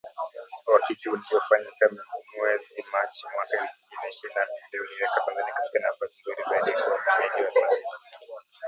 Uhakiki 0.67 1.09
uliofanyika 1.09 1.85
mwezi 2.37 2.85
Machi 2.91 3.25
mwaka 3.33 3.55
elfu 3.63 3.85
mbili 3.85 4.01
na 4.01 4.09
ishirini 4.09 4.35
na 4.35 4.67
mbili 4.67 4.81
uliiweka 4.83 5.21
Tanzania 5.25 5.53
katika 5.53 5.79
nafasi 5.79 6.19
nzuri 6.19 6.43
zaidi 6.49 6.71
kuwa 6.73 6.97
mwenyeji 7.17 7.59
wa 7.59 7.67
taasisi 7.67 7.97